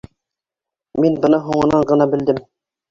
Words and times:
Мин 1.05 1.21
быны 1.27 1.41
һуңынан 1.51 1.89
ғына 1.95 2.11
белдем. 2.17 2.47